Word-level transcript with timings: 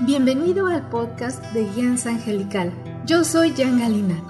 Bienvenido 0.00 0.66
al 0.68 0.88
podcast 0.88 1.44
de 1.52 1.64
Guianza 1.64 2.10
Angelical. 2.10 2.72
Yo 3.04 3.24
soy 3.24 3.52
Jan 3.56 3.78
Galina 3.78 4.22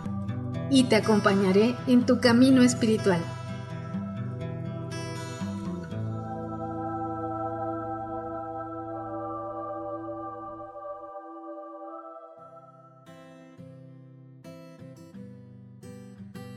y 0.70 0.84
te 0.84 0.96
acompañaré 0.96 1.76
en 1.86 2.04
tu 2.04 2.20
camino 2.20 2.62
espiritual. 2.62 3.20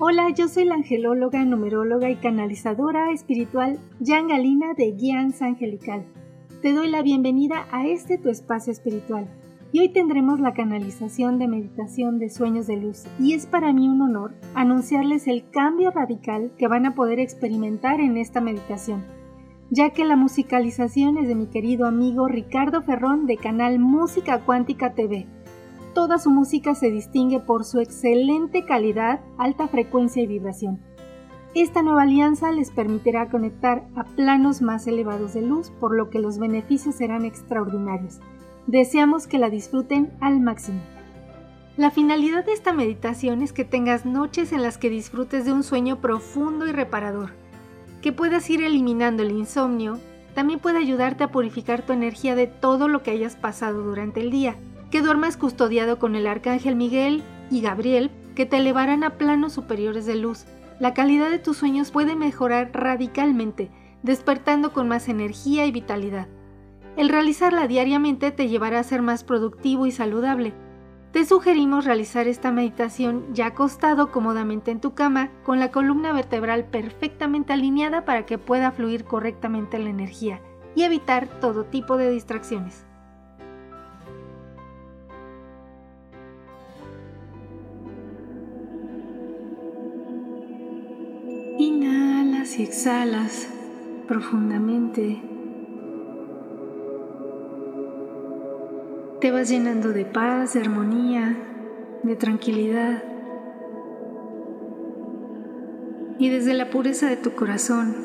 Hola, 0.04 0.32
yo 0.32 0.48
soy 0.48 0.66
la 0.66 0.74
angelóloga, 0.74 1.46
numeróloga 1.46 2.10
y 2.10 2.16
canalizadora 2.16 3.12
espiritual 3.12 3.78
Jan 4.04 4.28
Galina 4.28 4.73
de 4.76 4.94
Guianza 4.94 5.46
Angelical 5.46 6.08
te 6.64 6.73
doy 6.73 6.90
la 6.90 7.04
bienvenida 7.04 7.68
a 7.72 7.86
este 7.86 8.18
tu 8.18 8.30
espacio 8.30 8.72
espiritual. 8.72 9.28
Y 9.72 9.80
hoy 9.80 9.90
tendremos 9.90 10.40
la 10.40 10.54
canalización 10.54 11.38
de 11.38 11.48
meditación 11.48 12.18
de 12.18 12.30
sueños 12.30 12.66
de 12.66 12.78
luz. 12.78 13.04
Y 13.20 13.34
es 13.34 13.45
para 13.45 13.73
mí 13.73 13.88
un 13.88 14.02
honor 14.02 14.34
anunciarles 14.56 15.28
el 15.28 15.48
cambio 15.52 15.92
radical 15.92 16.52
que 16.58 16.68
van 16.68 16.88
a 16.88 16.95
poder 16.95 17.20
experimentar 17.20 18.00
en 18.00 18.18
esta 18.18 18.42
meditación, 18.42 19.06
ya 19.70 19.92
que 19.92 20.04
la 20.04 20.16
musicalización 20.16 21.20
es 21.20 21.28
de 21.28 21.36
mi 21.36 21.45
querido 21.45 21.86
amigo 21.86 22.28
Ricardo 22.28 22.81
Ferrón 22.81 23.28
de 23.28 23.38
canal 23.38 23.78
Música 23.78 24.40
Cuántica 24.45 24.95
TV. 24.95 25.28
Toda 25.94 26.20
su 26.20 26.30
música 26.30 26.76
se 26.76 26.90
distingue 26.90 27.40
por 27.40 27.66
su 27.66 27.80
excelente 27.80 28.66
calidad, 28.66 29.22
alta 29.38 29.68
frecuencia 29.68 30.23
y 30.23 30.27
vibración 30.27 30.80
esta 31.54 31.84
nueva 31.84 32.04
alianza 32.04 32.50
les 32.54 32.72
permitirá 32.72 33.30
conectar 33.30 33.84
a 33.98 34.05
planos 34.05 34.62
más 34.62 34.88
elevados 34.88 35.34
de 35.34 35.41
luz, 35.41 35.70
por 35.81 35.94
lo 35.94 36.09
que 36.09 36.19
los 36.19 36.38
beneficios 36.38 36.95
serán 36.95 37.25
extraordinarios. 37.25 38.22
Deseamos 38.67 39.28
que 39.28 39.38
la 39.38 39.50
disfruten 39.50 40.14
al 40.22 40.39
máximo. 40.39 40.80
La 41.75 41.92
finalidad 41.92 42.45
de 42.45 42.53
esta 42.53 42.72
meditación 42.72 43.42
es 43.42 43.52
que 43.52 43.66
tengas 43.66 44.06
noches 44.06 44.53
en 44.53 44.62
las 44.62 44.78
que 44.78 44.89
disfrutes 44.89 45.44
de 45.44 45.52
un 45.52 45.64
sueño 45.64 46.00
profundo 46.00 46.67
y 46.67 46.72
reparador, 46.72 47.31
que 48.02 48.14
puedas 48.14 48.50
ir 48.50 48.64
eliminando 48.64 49.22
el 49.22 49.31
insomnio, 49.31 50.00
también 50.34 50.59
puede 50.59 50.78
ayudarte 50.78 51.25
a 51.25 51.31
purificar 51.31 51.86
tu 51.86 51.92
energía 51.92 52.34
de 52.34 52.47
todo 52.47 52.88
lo 52.88 53.03
que 53.03 53.12
hayas 53.12 53.36
pasado 53.36 53.84
durante 53.84 54.22
el 54.22 54.31
día, 54.31 54.56
que 54.92 55.02
duermas 55.02 55.38
custodiado 55.38 55.97
con 55.97 56.16
el 56.16 56.28
arcángel 56.28 56.75
Miguel 56.75 57.23
y 57.50 57.61
Gabriel, 57.61 58.11
que 58.36 58.45
te 58.45 58.58
elevarán 58.58 59.03
a 59.03 59.17
planos 59.17 59.53
superiores 59.53 60.06
de 60.06 60.16
luz, 60.16 60.45
la 60.80 60.94
calidad 60.94 61.30
de 61.30 61.39
tus 61.39 61.58
sueños 61.58 61.92
puede 61.92 62.16
mejorar 62.16 62.72
radicalmente, 62.73 63.72
despertando 64.03 64.73
con 64.73 64.88
más 64.88 65.08
energía 65.08 65.66
y 65.66 65.72
vitalidad. 65.72 66.28
El 66.97 67.08
realizarla 67.08 67.67
diariamente 67.67 68.31
te 68.31 68.50
llevará 68.50 68.80
a 68.80 68.84
ser 68.84 69.02
más 69.02 69.23
productivo 69.23 69.86
y 69.86 69.92
saludable. 69.92 70.53
Te 71.14 71.25
sugerimos 71.25 71.86
realizar 71.86 72.28
esta 72.28 72.52
meditación 72.52 73.34
ya 73.34 73.47
acostado 73.47 74.12
cómodamente 74.12 74.72
en 74.72 74.81
tu 74.81 74.94
cama, 74.94 75.30
con 75.44 75.59
la 75.59 75.72
columna 75.72 76.12
vertebral 76.12 76.66
perfectamente 76.66 77.53
alineada 77.53 78.03
para 78.03 78.25
que 78.25 78.38
pueda 78.38 78.72
fluir 78.72 79.06
correctamente 79.06 79.80
la 79.80 79.89
energía 79.89 80.42
y 80.75 80.84
evitar 80.84 81.28
todo 81.39 81.64
tipo 81.66 81.95
de 81.97 82.09
distracciones. 82.09 82.86
Y 92.57 92.63
exhalas 92.63 93.47
profundamente. 94.07 95.21
Te 99.21 99.31
vas 99.31 99.49
llenando 99.49 99.94
de 99.94 100.06
paz, 100.06 100.53
de 100.53 100.61
armonía, 100.61 101.38
de 102.03 102.16
tranquilidad. 102.16 103.03
Y 106.17 106.29
desde 106.29 106.53
la 106.53 106.69
pureza 106.69 107.07
de 107.07 107.17
tu 107.17 107.31
corazón 107.31 107.95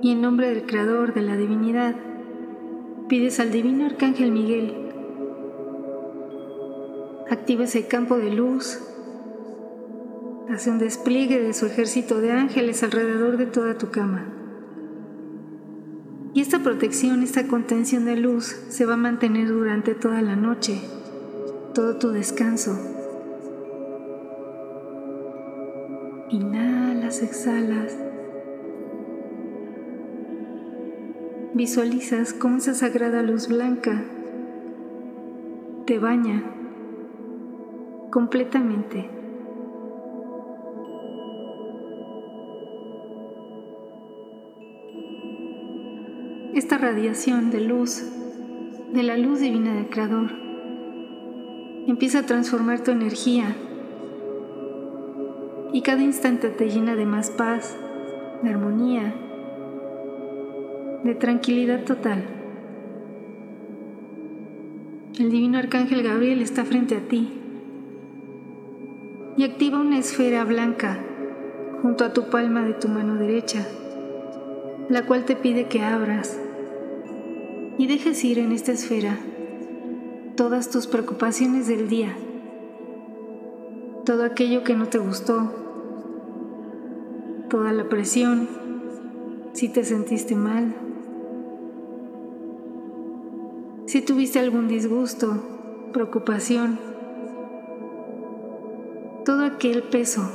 y 0.00 0.12
en 0.12 0.20
nombre 0.20 0.48
del 0.48 0.66
Creador, 0.66 1.14
de 1.14 1.22
la 1.22 1.36
divinidad, 1.36 1.94
pides 3.08 3.40
al 3.40 3.50
Divino 3.50 3.86
Arcángel 3.86 4.32
Miguel, 4.32 4.74
activa 7.30 7.64
ese 7.64 7.86
campo 7.86 8.16
de 8.16 8.30
luz 8.30 8.93
Hace 10.54 10.70
un 10.70 10.78
despliegue 10.78 11.40
de 11.40 11.52
su 11.52 11.66
ejército 11.66 12.20
de 12.20 12.30
ángeles 12.30 12.84
alrededor 12.84 13.38
de 13.38 13.46
toda 13.46 13.76
tu 13.76 13.90
cama. 13.90 14.28
Y 16.32 16.42
esta 16.42 16.60
protección, 16.60 17.24
esta 17.24 17.48
contención 17.48 18.04
de 18.04 18.14
luz 18.14 18.56
se 18.68 18.86
va 18.86 18.94
a 18.94 18.96
mantener 18.96 19.48
durante 19.48 19.96
toda 19.96 20.22
la 20.22 20.36
noche, 20.36 20.80
todo 21.74 21.96
tu 21.98 22.10
descanso. 22.10 22.78
Inhalas, 26.30 27.20
exhalas. 27.20 27.98
Visualizas 31.54 32.32
cómo 32.32 32.58
esa 32.58 32.74
sagrada 32.74 33.22
luz 33.22 33.48
blanca 33.48 34.04
te 35.84 35.98
baña 35.98 36.44
completamente. 38.12 39.13
Radiación 46.84 47.50
de 47.50 47.62
luz, 47.62 48.04
de 48.92 49.02
la 49.02 49.16
luz 49.16 49.40
divina 49.40 49.72
del 49.72 49.88
Creador, 49.88 50.30
empieza 51.86 52.18
a 52.18 52.26
transformar 52.26 52.84
tu 52.84 52.90
energía 52.90 53.56
y 55.72 55.80
cada 55.80 56.02
instante 56.02 56.50
te 56.50 56.68
llena 56.68 56.94
de 56.94 57.06
más 57.06 57.30
paz, 57.30 57.74
de 58.42 58.50
armonía, 58.50 59.14
de 61.04 61.14
tranquilidad 61.14 61.84
total. 61.84 62.22
El 65.18 65.30
divino 65.30 65.56
arcángel 65.56 66.02
Gabriel 66.02 66.42
está 66.42 66.66
frente 66.66 66.98
a 66.98 67.00
ti 67.00 67.32
y 69.38 69.44
activa 69.44 69.80
una 69.80 69.98
esfera 69.98 70.44
blanca 70.44 70.98
junto 71.80 72.04
a 72.04 72.12
tu 72.12 72.28
palma 72.28 72.60
de 72.62 72.74
tu 72.74 72.88
mano 72.88 73.14
derecha, 73.14 73.66
la 74.90 75.06
cual 75.06 75.24
te 75.24 75.34
pide 75.34 75.66
que 75.66 75.80
abras 75.82 76.43
y 77.78 77.86
dejes 77.86 78.24
ir 78.24 78.38
en 78.38 78.52
esta 78.52 78.72
esfera 78.72 79.18
todas 80.36 80.70
tus 80.70 80.86
preocupaciones 80.86 81.66
del 81.68 81.88
día, 81.88 82.16
todo 84.04 84.24
aquello 84.24 84.64
que 84.64 84.74
no 84.74 84.86
te 84.86 84.98
gustó, 84.98 85.52
toda 87.48 87.72
la 87.72 87.88
presión, 87.88 88.48
si 89.52 89.68
te 89.68 89.84
sentiste 89.84 90.34
mal, 90.34 90.74
si 93.86 94.02
tuviste 94.02 94.38
algún 94.38 94.66
disgusto, 94.66 95.90
preocupación, 95.92 96.78
todo 99.24 99.44
aquel 99.44 99.84
peso 99.84 100.30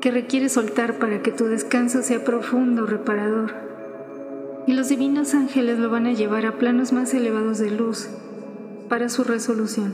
que 0.00 0.10
requiere 0.10 0.48
soltar 0.48 0.98
para 0.98 1.22
que 1.22 1.30
tu 1.30 1.44
descanso 1.44 2.02
sea 2.02 2.24
profundo, 2.24 2.86
reparador 2.86 3.69
y 4.66 4.72
los 4.72 4.88
divinos 4.88 5.34
ángeles 5.34 5.78
lo 5.78 5.90
van 5.90 6.06
a 6.06 6.12
llevar 6.12 6.46
a 6.46 6.58
planos 6.58 6.92
más 6.92 7.14
elevados 7.14 7.58
de 7.58 7.70
luz 7.70 8.08
para 8.88 9.08
su 9.08 9.24
resolución. 9.24 9.92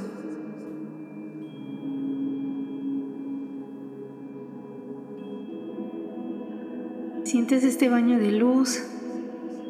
Sientes 7.25 7.65
este 7.65 7.89
baño 7.89 8.19
de 8.19 8.33
luz 8.33 8.83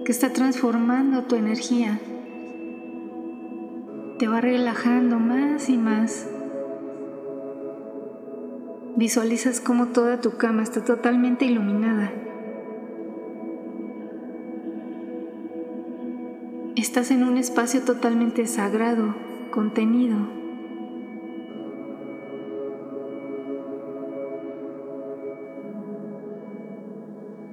que 0.05 0.13
está 0.13 0.33
transformando 0.33 1.25
tu 1.25 1.37
energía. 1.37 2.01
Te 4.19 4.29
va 4.29 4.41
relajando 4.41 5.19
más 5.19 5.69
y 5.69 5.77
más. 5.77 6.27
Visualizas 8.97 9.61
cómo 9.61 9.89
toda 9.89 10.21
tu 10.21 10.37
cama 10.37 10.63
está 10.63 10.85
totalmente 10.85 11.45
iluminada 11.45 12.13
Estás 16.97 17.11
en 17.11 17.25
un 17.25 17.37
espacio 17.37 17.83
totalmente 17.83 18.47
sagrado, 18.47 19.15
contenido. 19.51 20.17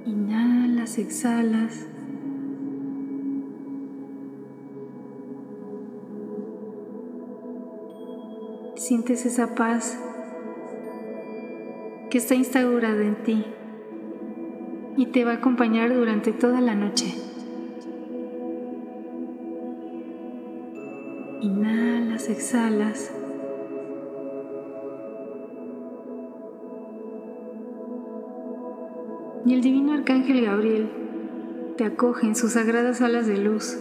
Inhalas, 0.06 0.98
exhalas. 0.98 1.86
Sientes 8.78 9.26
esa 9.26 9.56
paz 9.56 10.00
que 12.10 12.18
está 12.18 12.34
instaurada 12.34 13.04
en 13.04 13.24
ti. 13.24 13.46
y 14.96 15.08
te 15.08 15.26
va 15.26 15.32
a 15.32 15.36
acompañar 15.36 15.94
durante 15.94 16.32
toda 16.32 16.62
la 16.62 16.76
noche. 16.76 17.33
Exhalas. 22.30 23.12
Y 29.46 29.54
el 29.54 29.62
divino 29.62 29.94
arcángel 29.94 30.46
Gabriel 30.46 30.90
te 31.78 31.84
acoge 31.84 32.28
en 32.28 32.36
sus 32.36 32.54
sagradas 32.54 33.02
alas 33.02 33.28
de 33.28 33.38
luz 33.38 33.78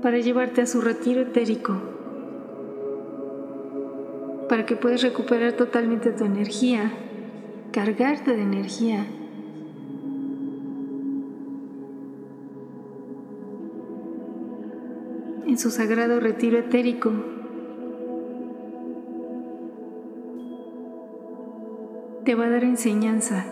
para 0.00 0.18
llevarte 0.18 0.62
a 0.62 0.66
su 0.66 0.80
retiro 0.80 1.20
etérico, 1.20 1.74
para 4.48 4.64
que 4.64 4.76
puedas 4.76 5.02
recuperar 5.02 5.52
totalmente 5.52 6.12
tu 6.12 6.24
energía, 6.24 6.92
cargarte 7.72 8.34
de 8.34 8.42
energía 8.42 9.06
en 15.52 15.58
su 15.58 15.70
sagrado 15.70 16.18
retiro 16.18 16.58
etérico. 16.58 17.12
Te 22.24 22.34
va 22.34 22.46
a 22.46 22.50
dar 22.50 22.64
enseñanza, 22.64 23.44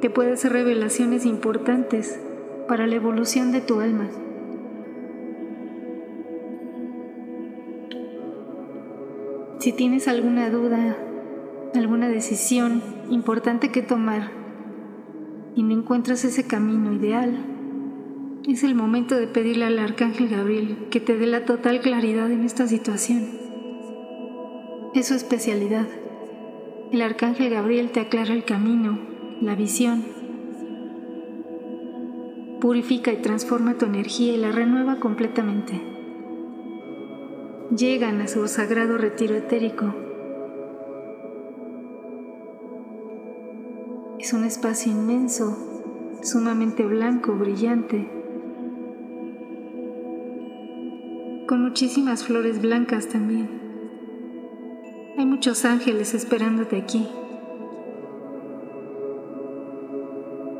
te 0.00 0.10
puede 0.10 0.34
hacer 0.34 0.52
revelaciones 0.52 1.26
importantes 1.26 2.20
para 2.68 2.86
la 2.86 2.94
evolución 2.94 3.50
de 3.50 3.60
tu 3.60 3.80
alma. 3.80 4.10
Si 9.58 9.72
tienes 9.72 10.06
alguna 10.06 10.50
duda, 10.50 10.96
alguna 11.74 12.08
decisión 12.08 12.80
importante 13.10 13.72
que 13.72 13.82
tomar 13.82 14.30
y 15.56 15.64
no 15.64 15.72
encuentras 15.72 16.24
ese 16.24 16.46
camino 16.46 16.92
ideal, 16.92 17.49
es 18.48 18.64
el 18.64 18.74
momento 18.74 19.16
de 19.16 19.26
pedirle 19.26 19.66
al 19.66 19.78
Arcángel 19.78 20.28
Gabriel 20.28 20.88
que 20.90 21.00
te 21.00 21.16
dé 21.16 21.26
la 21.26 21.44
total 21.44 21.80
claridad 21.80 22.30
en 22.30 22.44
esta 22.44 22.66
situación. 22.66 23.28
Es 24.94 25.08
su 25.08 25.14
especialidad. 25.14 25.86
El 26.90 27.02
Arcángel 27.02 27.50
Gabriel 27.50 27.90
te 27.90 28.00
aclara 28.00 28.32
el 28.32 28.44
camino, 28.44 28.98
la 29.40 29.54
visión. 29.54 30.04
Purifica 32.60 33.12
y 33.12 33.16
transforma 33.16 33.74
tu 33.74 33.86
energía 33.86 34.32
y 34.32 34.36
la 34.36 34.52
renueva 34.52 35.00
completamente. 35.00 35.80
Llegan 37.76 38.20
a 38.20 38.26
su 38.26 38.46
sagrado 38.48 38.98
retiro 38.98 39.36
etérico. 39.36 39.94
Es 44.18 44.32
un 44.32 44.44
espacio 44.44 44.92
inmenso, 44.92 45.56
sumamente 46.22 46.84
blanco, 46.84 47.32
brillante 47.34 48.19
con 51.50 51.62
muchísimas 51.62 52.22
flores 52.22 52.62
blancas 52.62 53.08
también. 53.08 53.48
Hay 55.18 55.26
muchos 55.26 55.64
ángeles 55.64 56.14
esperándote 56.14 56.76
aquí. 56.76 57.08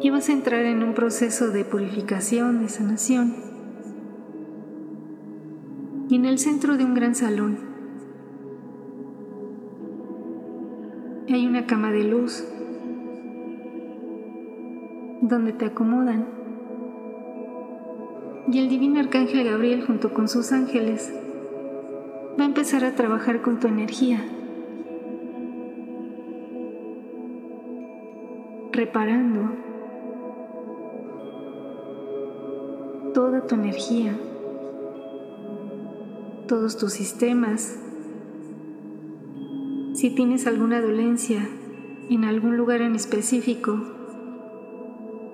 Y 0.03 0.11
vas 0.11 0.29
a 0.29 0.33
entrar 0.33 0.65
en 0.65 0.83
un 0.83 0.95
proceso 0.95 1.53
de 1.53 1.65
purificación, 1.65 2.61
de 2.61 2.69
sanación. 2.69 3.37
Y 6.09 6.17
en 6.17 6.25
el 6.25 6.41
centro 6.41 6.77
de 6.77 6.85
un 6.85 6.95
gran 6.95 7.15
salón 7.15 7.57
hay 11.29 11.47
una 11.47 11.67
cama 11.67 11.93
de 11.93 12.03
luz 12.03 12.45
donde 15.23 15.53
te 15.53 15.67
acomodan 15.67 16.40
y 18.53 18.59
el 18.59 18.69
divino 18.69 18.99
arcángel 18.99 19.45
Gabriel 19.45 19.85
junto 19.87 20.13
con 20.13 20.29
sus 20.29 20.51
ángeles 20.51 21.13
va 22.39 22.45
a 22.45 22.47
empezar 22.47 22.85
a 22.85 22.97
trabajar 22.97 23.43
con 23.43 23.61
tu 23.61 23.69
energía, 23.69 24.25
reparando 28.73 29.51
toda 33.15 33.47
tu 33.47 33.55
energía, 33.55 34.19
todos 36.49 36.77
tus 36.77 36.93
sistemas. 36.93 37.79
Si 39.95 40.11
tienes 40.11 40.49
alguna 40.49 40.81
dolencia 40.81 41.47
en 42.09 42.25
algún 42.25 42.57
lugar 42.57 42.81
en 42.81 42.97
específico, 42.97 43.81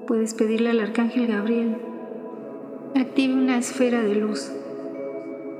puedes 0.06 0.34
pedirle 0.34 0.70
al 0.70 0.80
arcángel 0.80 1.28
Gabriel 1.28 1.76
active 2.96 3.34
una 3.34 3.58
esfera 3.58 4.02
de 4.02 4.14
luz 4.14 4.52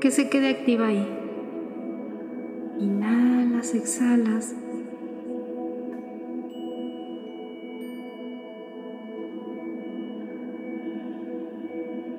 que 0.00 0.10
se 0.10 0.28
quede 0.28 0.50
activa 0.50 0.88
ahí. 0.88 1.06
Inhalas, 2.78 3.74
exhalas. 3.74 4.54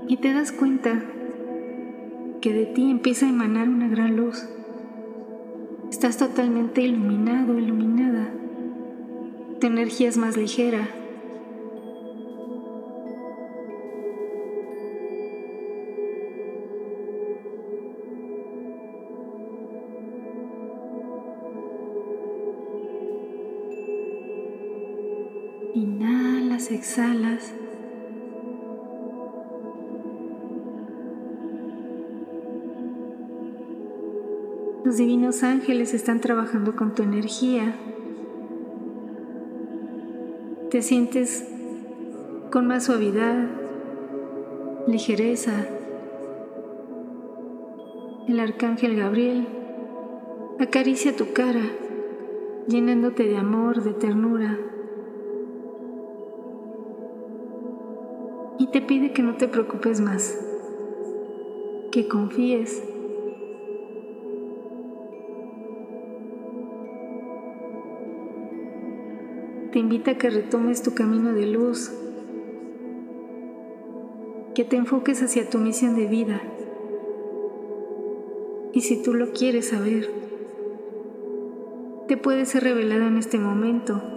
Y 0.08 0.18
te 0.18 0.34
das 0.34 0.52
cuenta 0.52 1.04
que 2.42 2.54
de 2.54 2.66
ti 2.66 2.90
empieza 2.90 3.25
a 3.25 3.30
emanar 3.30 3.68
una 3.68 3.88
gran 3.88 4.16
luz. 4.16 4.48
Estás 5.92 6.18
totalmente 6.18 6.81
iluminado, 6.81 7.58
iluminada. 7.58 8.30
Tu 9.60 9.68
energía 9.68 10.08
es 10.08 10.18
más 10.18 10.38
ligera, 10.38 10.88
exhalas. 26.72 27.54
Los 34.84 34.98
divinos 34.98 35.44
ángeles 35.44 35.94
están 35.94 36.22
trabajando 36.22 36.75
con 36.75 36.96
tu 36.96 37.04
energía. 37.04 37.75
Te 40.71 40.81
sientes 40.81 41.45
con 42.52 42.68
más 42.68 42.86
suavidad, 42.86 43.50
ligereza. 44.88 45.68
El 48.28 48.40
arcángel 48.40 48.95
Gabriel 48.95 49.47
acaricia 50.59 51.16
tu 51.16 51.33
cara, 51.33 51.64
llenándote 52.68 53.24
de 53.24 53.38
amor, 53.38 53.83
de 53.83 53.94
ternura. 53.94 54.57
Te 58.71 58.81
pide 58.81 59.14
que 59.14 59.21
no 59.21 59.36
te 59.38 59.47
preocupes 59.47 60.02
más, 60.02 60.38
que 61.92 62.07
confíes. 62.07 62.83
Te 69.71 69.80
invita 69.80 70.12
a 70.12 70.18
que 70.18 70.30
retomes 70.30 70.81
tu 70.83 70.94
camino 70.94 71.33
de 71.33 71.45
luz, 71.45 71.94
que 74.54 74.64
te 74.64 74.76
enfoques 74.76 75.21
hacia 75.21 75.50
tu 75.50 75.59
misión 75.59 75.95
de 75.95 76.07
vida. 76.07 76.42
Y 78.74 78.81
si 78.81 79.02
tú 79.02 79.14
lo 79.14 79.31
quieres 79.31 79.69
saber, 79.69 80.09
te 82.07 82.18
puede 82.18 82.45
ser 82.45 82.64
revelado 82.64 83.07
en 83.07 83.18
este 83.18 83.38
momento 83.38 84.17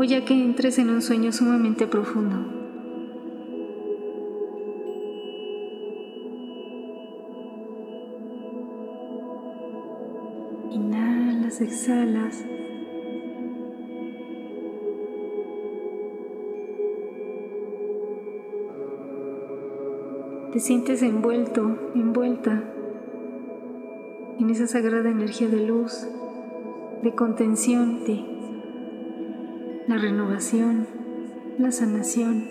o 0.00 0.02
ya 0.02 0.24
que 0.24 0.32
entres 0.32 0.78
en 0.78 0.88
un 0.88 1.02
sueño 1.02 1.30
sumamente 1.30 1.86
profundo. 1.86 2.36
Inhalas, 10.70 11.60
exhalas. 11.60 12.46
Te 20.50 20.60
sientes 20.60 21.02
envuelto, 21.02 21.76
envuelta 21.94 22.72
en 24.38 24.48
esa 24.48 24.66
sagrada 24.66 25.10
energía 25.10 25.48
de 25.48 25.66
luz, 25.66 26.08
de 27.02 27.14
contención, 27.14 28.02
de 28.04 28.39
la 29.90 29.98
renovación, 29.98 30.86
la 31.58 31.72
sanación. 31.72 32.44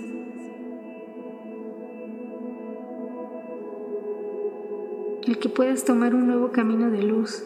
El 5.25 5.39
que 5.39 5.47
puedas 5.47 5.85
tomar 5.85 6.15
un 6.15 6.27
nuevo 6.27 6.51
camino 6.51 6.91
de 6.91 7.01
luz. 7.01 7.45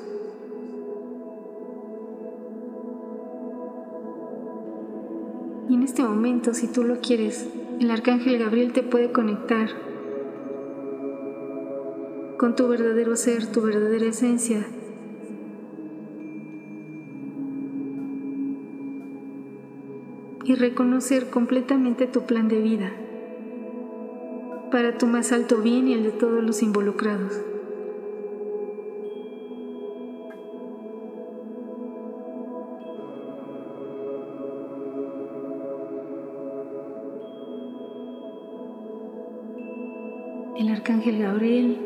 Y 5.69 5.75
en 5.75 5.83
este 5.83 6.01
momento, 6.01 6.55
si 6.55 6.67
tú 6.67 6.83
lo 6.83 6.99
quieres, 6.99 7.47
el 7.79 7.91
arcángel 7.91 8.39
Gabriel 8.39 8.73
te 8.73 8.81
puede 8.81 9.11
conectar 9.11 9.69
con 12.39 12.55
tu 12.55 12.67
verdadero 12.67 13.15
ser, 13.15 13.45
tu 13.45 13.61
verdadera 13.61 14.07
esencia. 14.07 14.65
Reconocer 20.63 21.29
completamente 21.29 22.07
tu 22.07 22.21
plan 22.21 22.47
de 22.47 22.61
vida 22.61 22.89
para 24.71 24.97
tu 24.97 25.07
más 25.07 25.33
alto 25.33 25.57
bien 25.57 25.89
y 25.89 25.93
el 25.93 26.03
de 26.03 26.11
todos 26.11 26.41
los 26.41 26.63
involucrados. 26.63 27.33
El 40.57 40.69
arcángel 40.69 41.21
Gabriel 41.21 41.77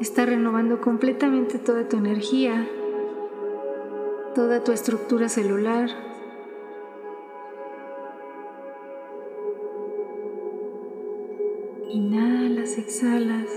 está 0.00 0.24
renovando 0.24 0.80
completamente 0.80 1.58
toda 1.58 1.88
tu 1.88 1.96
energía, 1.96 2.68
toda 4.36 4.62
tu 4.62 4.70
estructura 4.70 5.28
celular. 5.28 5.90
Inhalas, 11.90 12.76
exhalas. 12.76 13.48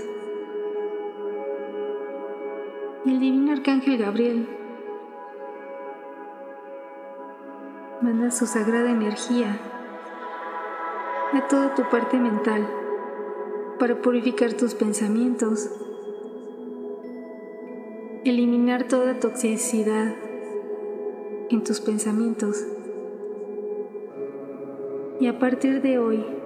Y 3.04 3.10
el 3.10 3.20
divino 3.20 3.52
arcángel 3.52 3.98
Gabriel 3.98 4.48
manda 8.00 8.30
su 8.30 8.46
sagrada 8.46 8.90
energía 8.90 9.58
a 11.34 11.46
toda 11.48 11.74
tu 11.74 11.82
parte 11.90 12.18
mental 12.18 12.66
para 13.78 14.00
purificar 14.00 14.54
tus 14.54 14.74
pensamientos, 14.74 15.70
eliminar 18.24 18.88
toda 18.88 19.20
toxicidad 19.20 20.14
en 21.50 21.62
tus 21.62 21.80
pensamientos 21.80 22.66
y 25.20 25.26
a 25.26 25.38
partir 25.38 25.82
de 25.82 25.98
hoy 25.98 26.41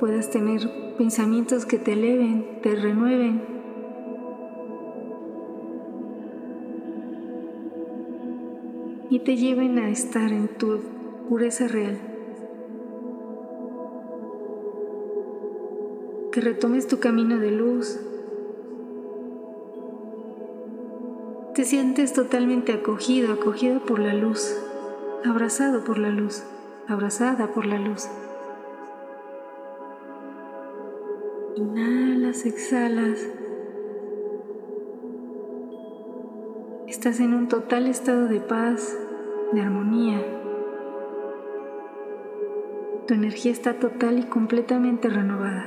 puedas 0.00 0.30
tener 0.30 0.68
pensamientos 0.96 1.66
que 1.66 1.78
te 1.78 1.92
eleven, 1.92 2.60
te 2.62 2.74
renueven. 2.74 3.42
Y 9.10 9.20
te 9.20 9.36
lleven 9.36 9.78
a 9.78 9.90
estar 9.90 10.32
en 10.32 10.48
tu 10.48 10.80
pureza 11.28 11.68
real. 11.68 12.10
que 16.30 16.40
retomes 16.40 16.86
tu 16.86 17.00
camino 17.00 17.38
de 17.38 17.50
luz. 17.50 17.98
Te 21.54 21.64
sientes 21.64 22.12
totalmente 22.12 22.72
acogido, 22.72 23.32
acogido 23.32 23.80
por 23.84 23.98
la 23.98 24.14
luz, 24.14 24.56
abrazado 25.24 25.82
por 25.82 25.98
la 25.98 26.10
luz, 26.10 26.44
abrazada 26.86 27.52
por 27.52 27.66
la 27.66 27.78
luz. 27.78 28.08
Inhalas, 31.60 32.46
exhalas. 32.46 33.28
Estás 36.88 37.20
en 37.20 37.34
un 37.34 37.48
total 37.48 37.86
estado 37.86 38.28
de 38.28 38.40
paz, 38.40 38.98
de 39.52 39.60
armonía. 39.60 40.24
Tu 43.06 43.12
energía 43.12 43.52
está 43.52 43.78
total 43.78 44.20
y 44.20 44.22
completamente 44.22 45.10
renovada. 45.10 45.66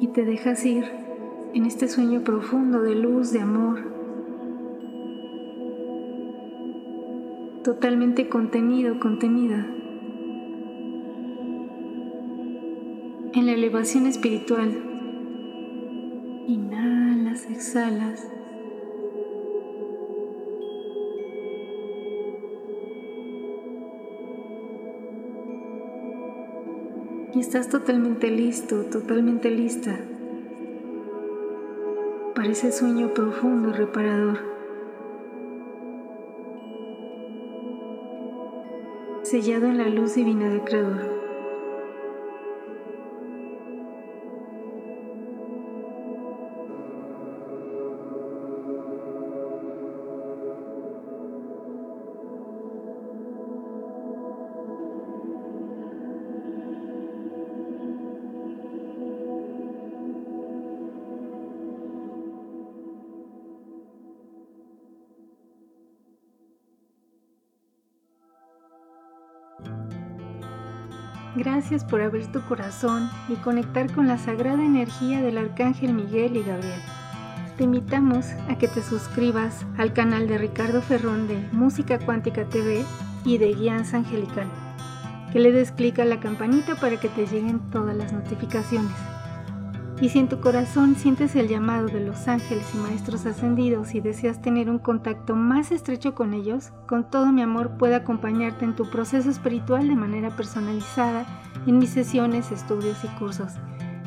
y 0.00 0.08
te 0.08 0.24
dejas 0.24 0.64
ir 0.66 0.84
en 1.54 1.64
este 1.64 1.86
sueño 1.86 2.24
profundo 2.24 2.82
de 2.82 2.96
luz, 2.96 3.30
de 3.30 3.40
amor, 3.40 4.01
totalmente 7.62 8.28
contenido, 8.28 8.98
contenida, 8.98 9.66
en 13.34 13.46
la 13.46 13.52
elevación 13.52 14.06
espiritual. 14.06 14.70
Inhalas, 16.46 17.48
exhalas. 17.50 18.28
y 27.34 27.40
estás 27.40 27.70
totalmente 27.70 28.30
listo, 28.30 28.84
totalmente 28.84 29.50
lista 29.50 29.98
para 32.34 32.48
ese 32.48 32.72
sueño 32.72 33.14
profundo 33.14 33.70
y 33.70 33.72
reparador. 33.72 34.51
Sellado 39.32 39.64
en 39.68 39.78
la 39.78 39.88
luz 39.88 40.14
divina 40.14 40.46
del 40.50 40.60
Creador. 40.60 41.11
Gracias 71.34 71.82
por 71.82 72.02
abrir 72.02 72.26
tu 72.30 72.42
corazón 72.42 73.10
y 73.26 73.36
conectar 73.36 73.90
con 73.90 74.06
la 74.06 74.18
sagrada 74.18 74.62
energía 74.62 75.22
del 75.22 75.38
Arcángel 75.38 75.94
Miguel 75.94 76.36
y 76.36 76.42
Gabriel. 76.42 76.80
Te 77.56 77.64
invitamos 77.64 78.26
a 78.50 78.58
que 78.58 78.68
te 78.68 78.82
suscribas 78.82 79.64
al 79.78 79.94
canal 79.94 80.28
de 80.28 80.36
Ricardo 80.36 80.82
Ferrón 80.82 81.28
de 81.28 81.38
Música 81.52 81.98
Cuántica 81.98 82.44
TV 82.44 82.84
y 83.24 83.38
de 83.38 83.54
Guianza 83.54 83.96
Angelical, 83.96 84.46
que 85.32 85.38
le 85.38 85.52
des 85.52 85.72
clic 85.72 85.98
a 86.00 86.04
la 86.04 86.20
campanita 86.20 86.74
para 86.74 87.00
que 87.00 87.08
te 87.08 87.26
lleguen 87.26 87.60
todas 87.70 87.96
las 87.96 88.12
notificaciones. 88.12 89.11
Y 90.02 90.08
si 90.08 90.18
en 90.18 90.28
tu 90.28 90.40
corazón 90.40 90.96
sientes 90.96 91.36
el 91.36 91.46
llamado 91.46 91.86
de 91.86 92.04
los 92.04 92.26
ángeles 92.26 92.66
y 92.74 92.78
maestros 92.78 93.24
ascendidos 93.24 93.94
y 93.94 94.00
deseas 94.00 94.42
tener 94.42 94.68
un 94.68 94.80
contacto 94.80 95.36
más 95.36 95.70
estrecho 95.70 96.12
con 96.12 96.34
ellos, 96.34 96.72
con 96.88 97.08
todo 97.08 97.30
mi 97.30 97.40
amor 97.40 97.76
puedo 97.78 97.94
acompañarte 97.94 98.64
en 98.64 98.74
tu 98.74 98.90
proceso 98.90 99.30
espiritual 99.30 99.86
de 99.86 99.94
manera 99.94 100.30
personalizada 100.30 101.24
en 101.68 101.78
mis 101.78 101.90
sesiones, 101.90 102.50
estudios 102.50 102.98
y 103.04 103.06
cursos. 103.16 103.52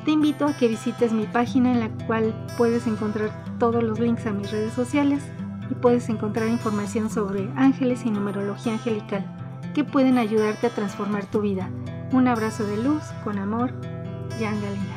Te 0.04 0.12
invito 0.12 0.46
a 0.46 0.58
que 0.58 0.68
visites 0.68 1.14
mi 1.14 1.28
página 1.28 1.72
en 1.72 1.80
la 1.80 1.90
cual 2.08 2.46
puedes 2.58 2.88
encontrar 2.88 3.32
todos 3.58 3.82
los 3.82 3.98
links 3.98 4.26
a 4.26 4.34
mis 4.34 4.52
redes 4.52 4.74
sociales 4.74 5.24
y 5.72 5.76
puedes 5.76 6.10
encontrar 6.10 6.50
información 6.50 7.10
sobre 7.10 7.50
ángeles 7.56 8.06
y 8.06 8.12
numerología 8.12 8.74
angelical 8.74 9.26
que 9.74 9.86
pueden 9.86 10.18
ayudarte 10.18 10.68
a 10.68 10.72
transformar 10.72 11.26
tu 11.26 11.40
vida. 11.40 11.70
Un 12.12 12.28
abrazo 12.28 12.66
de 12.66 12.84
luz, 12.84 13.02
con 13.24 13.40
amor, 13.40 13.72
Jan 14.38 14.62
Galina. 14.62 14.95